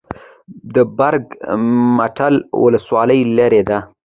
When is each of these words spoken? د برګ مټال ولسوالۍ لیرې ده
د 0.73 0.75
برګ 0.97 1.23
مټال 1.97 2.35
ولسوالۍ 2.63 3.19
لیرې 3.35 3.61
ده 3.69 3.77